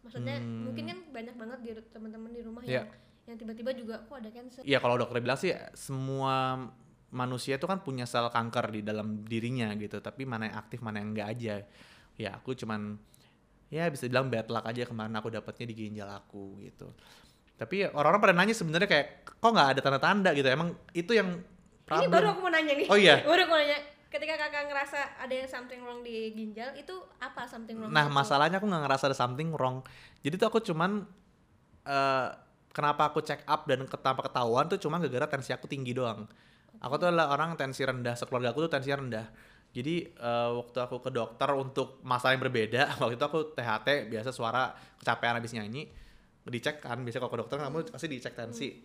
[0.00, 0.66] Maksudnya Hmm.
[0.66, 2.82] mungkin kan banyak banget di teman-teman di rumah Iya.
[2.82, 2.88] yang
[3.28, 4.62] yang tiba-tiba juga kok ada cancer.
[4.64, 6.64] Iya kalau dokter bilang sih semua
[7.08, 11.00] manusia itu kan punya sel kanker di dalam dirinya gitu, tapi mana yang aktif mana
[11.00, 11.56] yang enggak aja.
[12.18, 12.98] Ya aku cuman
[13.68, 16.92] ya bisa bilang bad luck aja kemarin aku dapatnya di ginjal aku gitu.
[17.58, 20.48] Tapi orang-orang pada nanya sebenarnya kayak kok nggak ada tanda-tanda gitu.
[20.48, 22.10] Emang itu yang Ini problem.
[22.12, 22.86] baru aku mau nanya nih.
[22.92, 23.24] Oh iya.
[23.24, 23.78] baru aku mau nanya.
[24.08, 27.92] Ketika kakak ngerasa ada yang something wrong di ginjal, itu apa something wrong?
[27.92, 28.16] Nah itu?
[28.16, 29.84] masalahnya aku nggak ngerasa ada something wrong.
[30.24, 31.04] Jadi tuh aku cuman
[31.84, 32.28] eh,
[32.72, 36.24] kenapa aku check up dan tanpa ketahuan tuh cuman gara-gara tensi aku tinggi doang.
[36.78, 39.26] Aku tuh adalah orang tensi rendah, sekeluarga aku tuh tensi rendah.
[39.74, 44.30] Jadi eh, waktu aku ke dokter untuk masalah yang berbeda, waktu itu aku THT biasa
[44.30, 45.90] suara kecapean habis nyanyi,
[46.46, 48.78] dicek kan, biasa kalau ke dokter kamu pasti dicek tensi.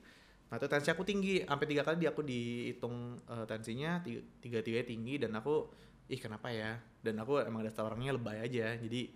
[0.49, 4.82] Nah itu tensi aku tinggi, sampai tiga kali di aku dihitung eh, tensinya, tiga, tiga
[4.84, 5.69] tinggi dan aku
[6.10, 6.75] ih kenapa ya?
[6.99, 9.08] Dan aku emang dasar orangnya lebay aja, jadi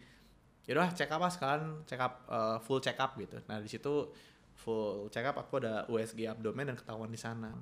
[0.67, 3.41] yaudah check up lah sekalian check up eh, full check up gitu.
[3.49, 4.13] Nah di situ
[4.53, 7.53] full check up aku ada USG abdomen dan ketahuan di sana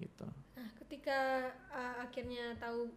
[0.00, 0.26] gitu.
[0.56, 2.92] Nah, ketika uh, akhirnya tahu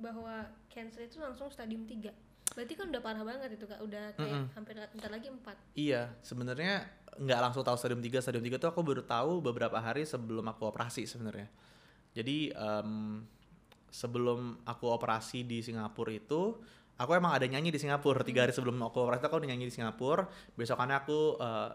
[0.00, 2.08] bahwa cancer itu langsung stadium 3.
[2.56, 4.46] Berarti kan udah parah banget itu Kak, udah kayak Mm-mm.
[4.58, 5.78] hampir bentar lagi 4.
[5.78, 6.82] Iya, sebenarnya
[7.20, 10.66] nggak langsung tahu stadium 3, stadium 3 tuh aku baru tahu beberapa hari sebelum aku
[10.66, 11.46] operasi sebenarnya.
[12.10, 13.22] Jadi em,
[13.92, 16.58] sebelum aku operasi di Singapura itu,
[16.98, 18.26] aku emang ada nyanyi di Singapura.
[18.26, 20.26] Tiga hari sebelum aku operasi aku udah nyanyi di Singapura.
[20.58, 21.70] Besokannya aku eh,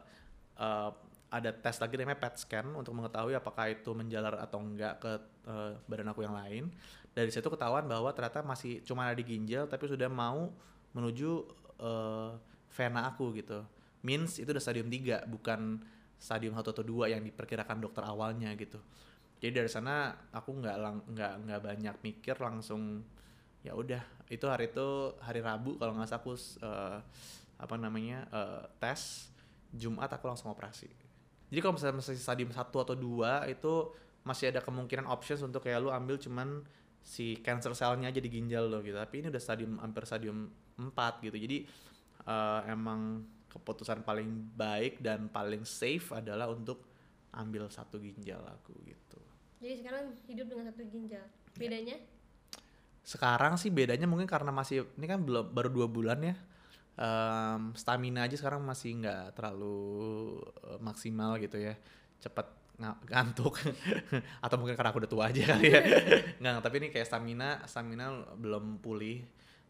[0.60, 0.91] eh,
[1.36, 5.12] ada tes lagi namanya PET scan untuk mengetahui apakah itu menjalar atau enggak ke
[5.52, 6.71] eh, badan aku yang lain.
[7.12, 10.56] Dari situ ketahuan bahwa ternyata masih cuma ada di ginjal tapi sudah mau
[10.95, 11.32] menuju
[11.84, 12.32] eh,
[12.71, 13.67] vena aku gitu.
[14.08, 15.84] Means itu udah stadium 3 bukan
[16.15, 18.80] stadium 1 atau 2 yang diperkirakan dokter awalnya gitu.
[19.43, 20.76] Jadi dari sana aku nggak
[21.12, 23.04] nggak nggak banyak mikir langsung
[23.65, 24.88] ya udah itu hari itu
[25.19, 26.32] hari Rabu kalau nggak salah aku
[26.63, 26.98] eh,
[27.60, 29.32] apa namanya eh, tes
[29.76, 31.05] Jumat aku langsung operasi.
[31.56, 33.74] Jadi kalau misalnya masih stadium 1 atau 2 itu
[34.28, 36.68] masih ada kemungkinan options untuk kayak lu ambil cuman
[37.00, 39.00] si cancer cell-nya aja di ginjal lo gitu.
[39.00, 41.38] Tapi ini udah stadium hampir stadium 4 gitu.
[41.39, 41.63] Jadi
[42.28, 46.84] eh, emang keputusan paling baik dan paling safe adalah untuk
[47.32, 49.24] ambil satu ginjal aku gitu.
[49.63, 51.24] Jadi sekarang hidup dengan satu ginjal.
[51.56, 51.96] Bedanya?
[53.00, 56.36] Sekarang sih bedanya mungkin karena masih ini kan belum baru dua bulan ya.
[56.95, 61.75] Em, stamina aja sekarang masih nggak terlalu eh, maksimal gitu ya.
[62.23, 62.47] Cepet
[62.79, 63.60] nga- ngantuk
[64.45, 65.81] atau mungkin karena aku udah tua aja kali ya.
[66.41, 68.05] Nggak, tapi ini kayak stamina stamina
[68.36, 69.23] belum pulih.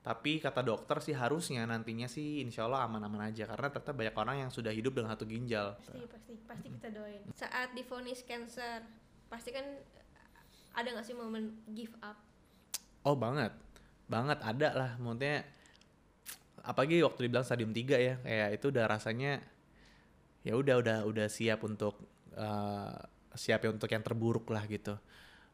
[0.06, 4.38] Tapi kata dokter sih harusnya nantinya sih insya Allah aman-aman aja karena ternyata banyak orang
[4.46, 5.74] yang sudah hidup dengan satu ginjal.
[5.82, 7.26] Pasti, pasti, pasti kita doain.
[7.34, 8.86] Saat divonis cancer,
[9.34, 9.66] pasti kan
[10.78, 12.22] ada nggak sih momen give up?
[13.02, 13.50] Oh banget,
[14.06, 14.92] banget ada lah.
[15.02, 15.42] Maksudnya
[16.64, 19.44] apalagi waktu dibilang stadium 3 ya, kayak itu udah rasanya
[20.46, 22.00] ya udah udah udah siap untuk
[22.38, 22.98] eh,
[23.36, 24.96] siap ya untuk yang terburuk lah gitu.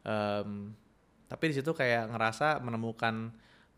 [0.05, 0.75] Em,
[1.31, 3.31] tapi di situ kayak ngerasa menemukan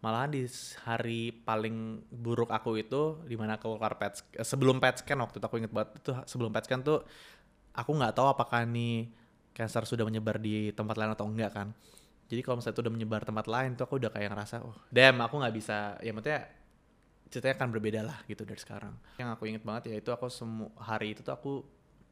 [0.04, 0.44] malahan di
[0.84, 5.40] hari paling buruk aku itu di mana aku keluar pet eh, sebelum pet scan waktu
[5.40, 7.00] itu aku inget banget itu sebelum pet scan tuh
[7.72, 9.08] aku nggak tahu apakah nih
[9.56, 11.68] cancer sudah menyebar di tempat lain atau enggak kan
[12.28, 15.24] jadi kalau misalnya itu udah menyebar tempat lain tuh aku udah kayak ngerasa oh damn
[15.24, 16.52] aku nggak bisa ya maksudnya
[17.34, 18.94] ceritanya akan berbeda lah gitu dari sekarang.
[19.18, 21.66] Yang aku inget banget ya itu aku semu hari itu tuh aku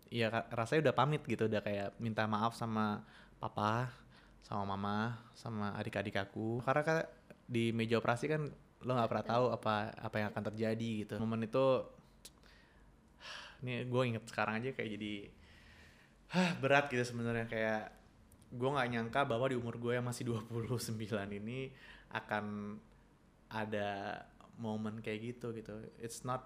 [0.09, 3.05] ya rasanya udah pamit gitu udah kayak minta maaf sama
[3.37, 3.93] papa
[4.41, 6.65] sama mama sama adik-adik aku.
[6.65, 6.97] Karena kan
[7.45, 8.49] di meja operasi kan
[8.81, 11.15] lo nggak pernah tahu apa apa yang akan terjadi gitu.
[11.21, 11.65] Momen itu
[13.61, 15.13] ini gue inget sekarang aja kayak jadi
[16.33, 17.45] hah, berat gitu sebenarnya.
[17.45, 17.93] Kayak
[18.49, 20.97] gue nggak nyangka bahwa di umur gue yang masih 29
[21.29, 21.69] ini
[22.09, 22.75] akan
[23.51, 24.19] ada
[24.61, 25.73] momen kayak gitu gitu.
[25.97, 26.45] It's not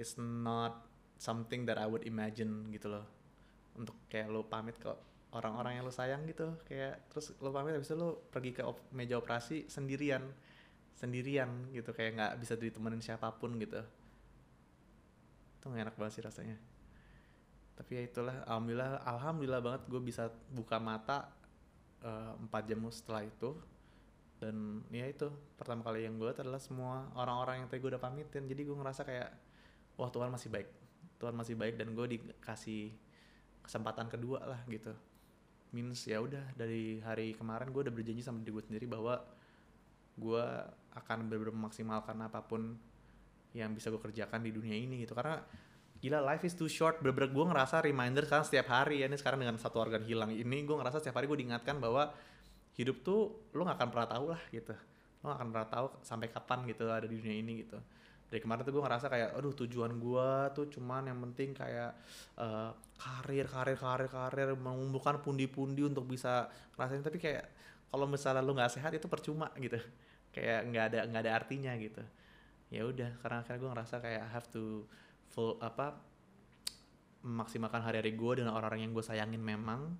[0.00, 0.88] it's not
[1.20, 3.04] something that I would imagine gitu loh.
[3.76, 4.88] Untuk kayak lo pamit ke
[5.36, 8.88] orang-orang yang lo sayang gitu kayak terus lo pamit habis itu lo pergi ke op-
[8.96, 10.24] meja operasi sendirian
[10.96, 13.78] sendirian gitu kayak nggak bisa ditemenin siapa pun gitu.
[15.60, 16.56] Itu nggak enak banget sih rasanya.
[17.78, 21.30] Tapi ya itulah alhamdulillah alhamdulillah banget gue bisa buka mata
[22.02, 23.54] eh, empat jam setelah itu
[24.38, 25.26] dan ya itu
[25.58, 28.46] pertama kali yang gue adalah semua orang-orang yang tadi gue udah pamitin.
[28.46, 29.30] Jadi gue ngerasa kayak
[29.98, 30.68] wah Tuhan masih baik.
[31.18, 32.94] Tuhan masih baik dan gue dikasih
[33.66, 34.94] kesempatan kedua lah gitu.
[35.74, 39.18] Means ya udah dari hari kemarin gue udah berjanji sama diri gue sendiri bahwa
[40.18, 40.44] gue
[40.94, 42.78] akan benar-benar memaksimalkan apa pun
[43.54, 45.18] yang bisa gue kerjakan di dunia ini gitu.
[45.18, 45.42] Karena
[45.98, 47.02] gila life is too short.
[47.02, 49.10] Bener-bener gue ngerasa reminder sekarang setiap hari ya.
[49.10, 52.14] Ini sekarang dengan satu organ hilang ini gue ngerasa setiap hari gue diingatkan bahwa
[52.78, 54.74] hidup tuh lo gak akan pernah tahu lah gitu.
[55.20, 57.78] Lo gak akan pernah tahu sampai kapan gitu ada di dunia ini gitu.
[58.28, 61.96] Dari kemarin tuh gue ngerasa kayak aduh tujuan gue tuh cuman yang penting kayak
[62.38, 66.46] uh, karir karir karir karir mengumpulkan pundi-pundi untuk bisa
[66.78, 67.02] ngerasain.
[67.02, 67.44] Tapi kayak
[67.90, 69.76] kalau misalnya lo nggak sehat itu percuma gitu.
[70.28, 72.04] Kayak nggak ada nggak ada artinya gitu.
[72.68, 74.84] Ya udah karena akhirnya gue ngerasa kayak I have to
[75.32, 75.96] full apa
[77.24, 79.96] memaksimalkan hari-hari gue dengan orang-orang yang gue sayangin memang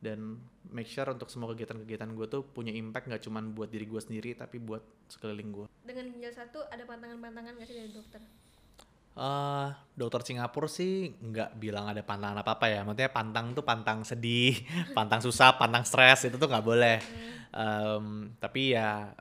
[0.00, 0.36] dan
[0.68, 4.36] make sure untuk semua kegiatan-kegiatan gue tuh punya impact nggak cuma buat diri gue sendiri
[4.36, 5.66] tapi buat sekeliling gue.
[5.86, 8.20] Dengan ginjal satu ada pantangan-pantangan nggak sih dari dokter?
[9.16, 14.04] Uh, dokter Singapura sih nggak bilang ada pantangan apa apa ya, maksudnya pantang tuh pantang
[14.04, 14.60] sedih,
[14.96, 17.00] pantang susah, pantang stres itu tuh nggak boleh.
[17.00, 17.32] Hmm.
[17.56, 18.06] Um,
[18.36, 19.16] tapi ya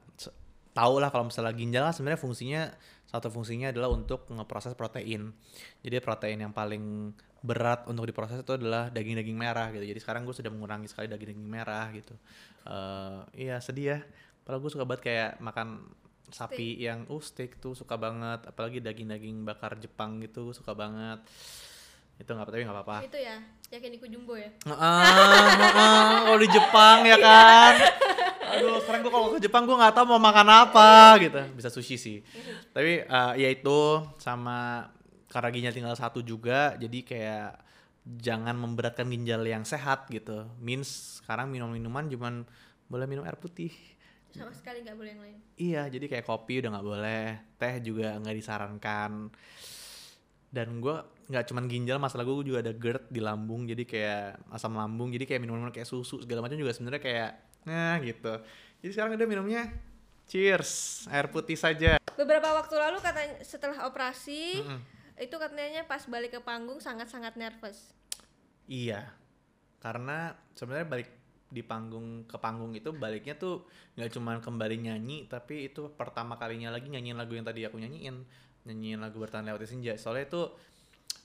[0.76, 2.62] tau lah kalau misalnya ginjal kan sebenarnya fungsinya
[3.08, 5.32] satu fungsinya adalah untuk ngeproses protein.
[5.80, 9.86] Jadi protein yang paling berat untuk diproses itu adalah daging-daging merah gitu.
[9.86, 12.18] Jadi sekarang gue sudah mengurangi sekali daging-daging merah gitu.
[12.66, 14.00] Uh, iya sedih ya.
[14.42, 15.86] Padahal gue suka banget kayak makan
[16.34, 16.86] sapi steak.
[16.90, 18.50] yang uh steak tuh suka banget.
[18.50, 21.22] Apalagi daging-daging bakar Jepang gitu suka banget.
[22.18, 22.98] Itu nggak tapi nggak apa-apa.
[23.06, 23.38] Itu ya,
[23.70, 24.50] yakin di Jumbo ya.
[24.66, 27.76] Ah, uh, kalau di Jepang ya kan.
[28.46, 32.00] aduh sekarang gue kalau ke Jepang gue nggak tahu mau makan apa gitu bisa sushi
[32.00, 32.18] sih
[32.72, 34.88] tapi uh, ya itu sama
[35.36, 37.50] karena ginjal tinggal satu juga jadi kayak
[38.24, 42.48] jangan memberatkan ginjal yang sehat gitu means sekarang minum minuman cuman
[42.88, 43.76] boleh minum air putih
[44.32, 47.26] sama sekali nggak boleh yang lain iya jadi kayak kopi udah nggak boleh
[47.60, 49.12] teh juga nggak disarankan
[50.56, 50.96] dan gue
[51.28, 55.28] nggak cuman ginjal masalah gue juga ada GERD di lambung jadi kayak asam lambung jadi
[55.28, 57.32] kayak minuman kayak susu segala macam juga sebenarnya kayak
[57.66, 58.34] Nah gitu.
[58.80, 59.62] Jadi sekarang udah minumnya
[60.30, 61.98] cheers, air putih saja.
[62.14, 64.80] Beberapa waktu lalu katanya setelah operasi mm -mm.
[65.16, 67.96] Itu katanya pas balik ke panggung sangat-sangat nervous.
[68.68, 69.08] Iya,
[69.80, 71.10] karena sebenarnya balik
[71.46, 76.74] di panggung ke panggung itu baliknya tuh nggak cuma kembali nyanyi tapi itu pertama kalinya
[76.74, 78.18] lagi nyanyiin lagu yang tadi aku nyanyiin
[78.66, 79.94] nyanyiin lagu bertahan lewat senja.
[79.96, 80.42] Soalnya itu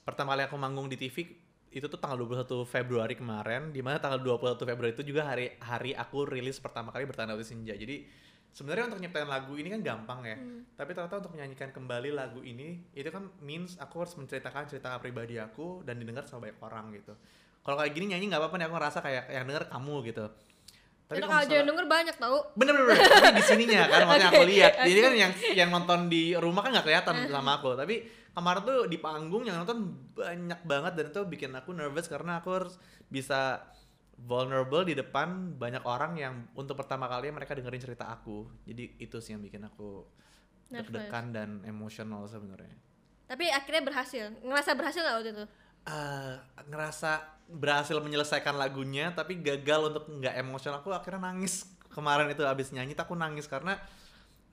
[0.04, 1.34] pertama kali aku manggung di TV
[1.70, 5.94] itu tuh tanggal 21 Februari kemarin di mana tanggal 21 Februari itu juga hari hari
[5.94, 7.72] aku rilis pertama kali bertanda di senja.
[7.72, 8.06] Jadi
[8.50, 10.74] sebenarnya untuk nyiptain lagu ini kan gampang ya hmm.
[10.74, 15.38] tapi ternyata untuk menyanyikan kembali lagu ini itu kan means aku harus menceritakan cerita pribadi
[15.38, 17.14] aku dan didengar sama banyak orang gitu
[17.62, 20.24] kalau kayak gini nyanyi nggak apa-apa nih aku ngerasa kayak yang denger kamu gitu
[21.10, 23.02] tapi kalau aja denger banyak tau bener bener, bener.
[23.02, 24.38] tapi di sininya kan maksudnya okay.
[24.38, 24.86] aku lihat okay.
[24.86, 27.94] jadi kan yang yang nonton di rumah kan nggak kelihatan sama aku tapi
[28.30, 32.48] kemarin tuh di panggung yang nonton banyak banget dan itu bikin aku nervous karena aku
[32.54, 32.74] harus
[33.10, 33.58] bisa
[34.26, 38.48] vulnerable di depan banyak orang yang untuk pertama kali mereka dengerin cerita aku.
[38.68, 40.04] Jadi itu sih yang bikin aku
[40.70, 42.76] deg-degan dan emosional sebenarnya.
[43.26, 44.24] Tapi akhirnya berhasil.
[44.42, 45.44] Ngerasa berhasil gak waktu itu?
[45.80, 46.36] Uh,
[46.68, 50.82] ngerasa berhasil menyelesaikan lagunya tapi gagal untuk nggak emosional.
[50.84, 51.66] Aku akhirnya nangis.
[51.90, 53.74] Kemarin itu abis nyanyi aku nangis karena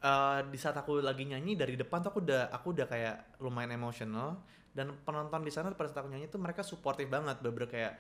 [0.01, 3.77] uh, di saat aku lagi nyanyi dari depan tuh aku udah aku udah kayak lumayan
[3.77, 4.41] emosional.
[4.73, 7.38] Dan penonton di sana pada saat aku nyanyi tuh mereka supportive banget.
[7.41, 7.93] Bener, -bener kayak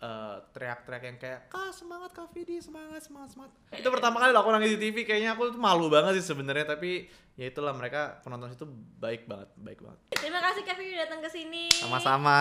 [0.00, 3.52] uh, teriak-teriak yang kayak kak semangat kak Vidi semangat semangat semangat.
[3.72, 7.08] Itu pertama kali aku nangis di TV kayaknya aku tuh malu banget sih sebenarnya tapi
[7.36, 8.64] ya itulah mereka penonton itu
[8.96, 9.98] baik banget baik banget.
[10.16, 11.68] Terima kasih Kak Vidi datang ke sini.
[11.72, 12.40] Sama-sama.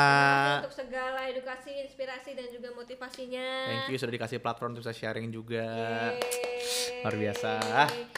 [0.63, 3.47] Untuk segala edukasi inspirasi dan juga motivasinya.
[3.67, 5.67] Thank you sudah dikasih platform untuk bisa sharing juga.
[6.15, 6.54] Yeay.
[7.01, 7.51] Luar biasa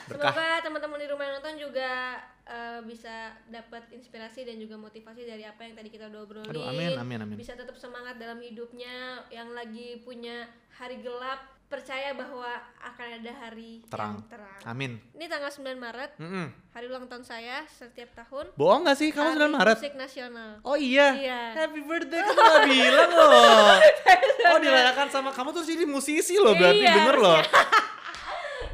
[0.08, 5.44] berkah semoga teman-teman di rumah nonton juga uh, bisa dapat inspirasi dan juga motivasi dari
[5.44, 6.50] apa yang tadi kita udah obrolin.
[6.50, 7.36] Aduh, amin, amin, amin.
[7.36, 10.48] Bisa tetap semangat dalam hidupnya yang lagi punya
[10.80, 12.48] hari gelap percaya bahwa
[12.80, 14.16] akan ada hari terang.
[14.16, 14.60] yang terang.
[14.64, 14.92] Amin.
[15.12, 16.46] Ini tanggal 9 Maret, mm -hmm.
[16.72, 18.56] hari ulang tahun saya setiap tahun.
[18.56, 19.78] Bohong gak sih kamu 9 Maret?
[19.84, 20.64] Musik nasional.
[20.64, 21.12] Oh iya.
[21.12, 21.42] Iya.
[21.60, 23.76] Happy birthday kan udah bilang loh.
[24.56, 27.40] oh dirayakan sama kamu tuh jadi musisi loh berarti iya, denger loh.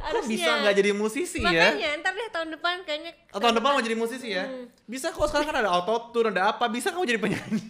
[0.04, 1.68] Kok bisa nggak jadi musisi Makanya, ya?
[1.72, 3.12] Makanya, ntar deh tahun depan kayaknya.
[3.32, 4.44] Oh, tahun depan mau jadi musisi ya?
[4.44, 4.68] Hmm.
[4.84, 6.68] Bisa kok sekarang kan ada auto tune, ada apa?
[6.68, 7.64] Bisa kamu jadi penyanyi?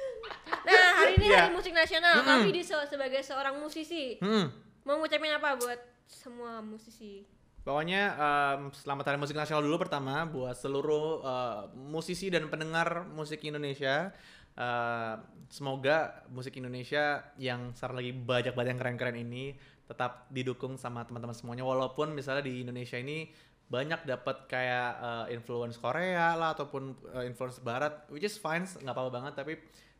[0.66, 1.50] nah, hari ini yeah.
[1.50, 2.20] hari musik nasional.
[2.20, 2.40] Mm -hmm.
[2.46, 4.16] Kami di sebagai seorang musisi.
[4.22, 4.46] Mm.
[4.86, 7.26] Mau ngucapin apa buat semua musisi?
[7.64, 13.40] Pokoknya um, selamat hari musik nasional dulu pertama buat seluruh uh, musisi dan pendengar musik
[13.40, 14.12] Indonesia.
[14.54, 15.18] Uh,
[15.48, 21.36] semoga musik Indonesia yang sekarang lagi banyak banget yang keren-keren ini tetap didukung sama teman-teman
[21.36, 23.28] semuanya walaupun misalnya di Indonesia ini
[23.64, 28.92] banyak dapat kayak uh, influence Korea lah ataupun uh, influence Barat, which is fine, nggak
[28.92, 29.32] apa-apa banget.
[29.40, 29.52] Tapi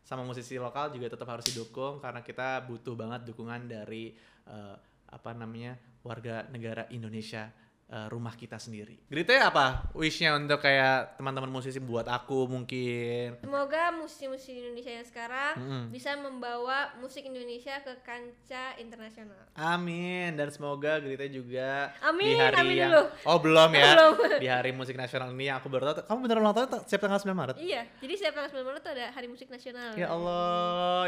[0.05, 4.13] sama musisi lokal juga tetap harus didukung karena kita butuh banget dukungan dari
[4.45, 4.77] uh,
[5.09, 5.73] apa namanya
[6.05, 7.49] warga negara Indonesia
[7.87, 8.97] uh, rumah kita sendiri.
[9.05, 13.37] Grita apa wishnya untuk kayak teman-teman musisi buat aku mungkin?
[13.37, 15.83] Semoga musisi-musisi Indonesia yang sekarang Mm-mm.
[15.89, 19.37] bisa membawa musik Indonesia ke kancah internasional.
[19.53, 23.03] Amin dan semoga Grita juga Amin, di hari amin yang dulu.
[23.23, 24.13] oh belum ya Belum.
[24.35, 27.01] di hari musik nasional ini yang aku baru tahu kamu beneran ulang tahun ta- setiap
[27.03, 29.91] tanggal 9 Maret Iya, jadi setiap tanggal 9 Maret itu ada Hari Musik Nasional.
[29.93, 30.33] ya Allah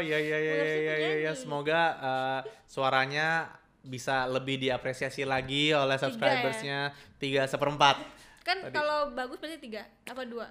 [0.00, 0.94] ya ya ya ya ya, ya, ya.
[1.28, 1.36] penyanyi.
[1.36, 3.50] semoga uh, suaranya
[3.88, 6.02] bisa lebih diapresiasi lagi oleh ya?
[6.06, 6.80] subscribersnya.
[7.16, 7.98] Tiga seperempat.
[8.44, 10.48] Kan kalau bagus berarti tiga apa dua?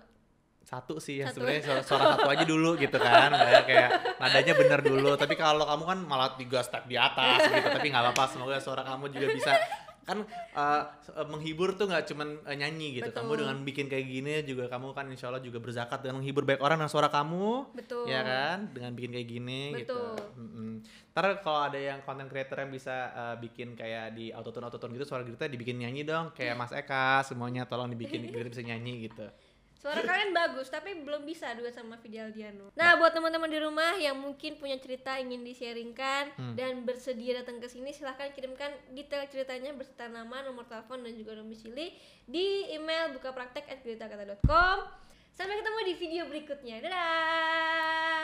[0.67, 3.31] satu sih ya sebenarnya suara, suara satu aja dulu gitu kan.
[3.31, 5.15] Kayak, kayak nadanya bener dulu.
[5.15, 7.67] Tapi kalau kamu kan malah tiga step di atas gitu.
[7.71, 9.55] Tapi nggak apa-apa semoga suara kamu juga bisa
[10.07, 10.23] kan
[10.55, 10.87] uh,
[11.27, 13.39] menghibur tuh nggak cuman uh, nyanyi gitu kamu Betul.
[13.43, 16.79] dengan bikin kayak gini juga kamu kan insya Allah juga berzakat dengan menghibur banyak orang
[16.79, 18.07] dengan suara kamu Betul.
[18.07, 20.39] ya kan dengan bikin kayak gini gitu Betul.
[20.39, 20.71] Mm-mm.
[21.11, 25.03] ntar kalau ada yang content creator yang bisa uh, bikin kayak di autotune autotune gitu
[25.03, 29.27] suara kita dibikin nyanyi dong kayak Mas Eka semuanya tolong dibikin kita bisa nyanyi gitu
[29.77, 32.73] Suara kalian bagus, tapi belum bisa duet sama Vidi Aldiano.
[32.73, 36.57] Nah, buat teman-teman di rumah yang mungkin punya cerita ingin di-sharingkan Hmm.
[36.57, 41.37] dan bersedia datang ke sini, silahkan kirimkan detail ceritanya beserta nama, nomor telepon dan juga
[41.37, 41.93] domisili
[42.25, 44.77] di email bukapraktek@geritakata.com.
[45.37, 46.81] Sampai ketemu di video berikutnya.
[46.81, 48.17] Dadah.